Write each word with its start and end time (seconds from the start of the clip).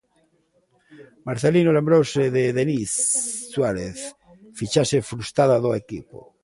Marcelino 1.27 1.75
lembrouse 1.77 2.23
de 2.35 2.43
Denis 2.57 2.91
Suárez, 3.53 3.97
fichaxe 4.59 4.97
frustrada 5.09 5.57
do 5.63 5.71
equipo. 5.81 6.17